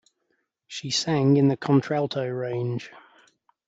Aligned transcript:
She 0.65 0.89
sang 0.89 1.37
in 1.37 1.47
the 1.47 1.55
contralto 1.55 2.27
range. 2.27 2.89